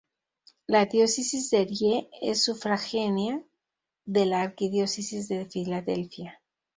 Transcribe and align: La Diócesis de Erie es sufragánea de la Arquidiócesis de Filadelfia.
La 0.67 0.87
Diócesis 0.87 1.51
de 1.51 1.57
Erie 1.61 2.09
es 2.23 2.43
sufragánea 2.43 3.43
de 4.05 4.25
la 4.25 4.41
Arquidiócesis 4.41 5.27
de 5.27 5.45
Filadelfia. 5.45 6.41